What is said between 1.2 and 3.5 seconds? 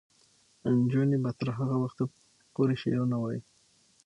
به تر هغه وخته پورې شعرونه وايي.